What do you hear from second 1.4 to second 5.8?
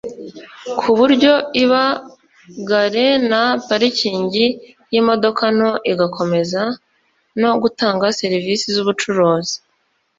iba gare na parikingi y’imodoka nto